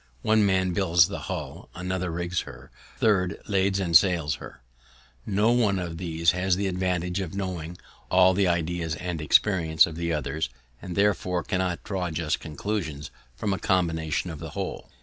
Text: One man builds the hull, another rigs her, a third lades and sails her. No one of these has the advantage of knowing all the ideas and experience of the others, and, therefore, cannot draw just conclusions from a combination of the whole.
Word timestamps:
One 0.23 0.43
man 0.43 0.73
builds 0.73 1.09
the 1.09 1.19
hull, 1.29 1.69
another 1.75 2.09
rigs 2.09 2.39
her, 2.41 2.71
a 2.95 2.99
third 2.99 3.39
lades 3.47 3.79
and 3.79 3.95
sails 3.95 4.33
her. 4.41 4.63
No 5.27 5.51
one 5.51 5.77
of 5.77 5.99
these 5.99 6.31
has 6.31 6.55
the 6.55 6.65
advantage 6.65 7.19
of 7.19 7.35
knowing 7.35 7.77
all 8.09 8.33
the 8.33 8.47
ideas 8.47 8.95
and 8.95 9.21
experience 9.21 9.85
of 9.85 9.95
the 9.97 10.11
others, 10.11 10.49
and, 10.81 10.95
therefore, 10.95 11.43
cannot 11.43 11.83
draw 11.83 12.09
just 12.09 12.39
conclusions 12.39 13.11
from 13.35 13.53
a 13.53 13.59
combination 13.59 14.31
of 14.31 14.39
the 14.39 14.49
whole. 14.57 14.89